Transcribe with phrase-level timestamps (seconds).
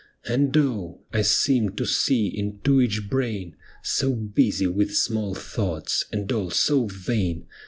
[0.25, 1.01] And oh!
[1.13, 6.87] I seemed to see into each brain, So busy with small thoughts, and all so
[6.87, 7.45] vain.